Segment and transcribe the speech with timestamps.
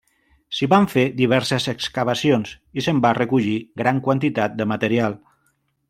[0.59, 5.21] S'hi van fer diverses excavacions i se'n va recollir gran quantitat de material.